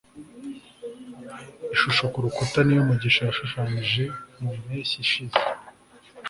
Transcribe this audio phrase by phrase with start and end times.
[1.75, 4.03] ishusho kurukuta niyo mugisha yashushanyije
[4.41, 5.37] mu mpeshyi ishize